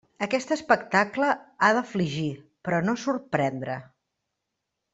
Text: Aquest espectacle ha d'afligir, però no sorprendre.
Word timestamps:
Aquest 0.25 0.53
espectacle 0.53 1.27
ha 1.67 1.69
d'afligir, 1.79 2.31
però 2.69 2.81
no 2.89 2.97
sorprendre. 3.05 3.77